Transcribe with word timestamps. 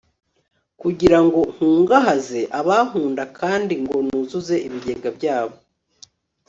kugira 0.81 1.17
ngo 1.25 1.39
nkungahaze 1.53 2.41
abankunda 2.59 3.23
kandi 3.39 3.73
ngo 3.83 3.97
nuzuze 4.05 4.55
ibigega 4.67 5.09
byabo 5.17 5.55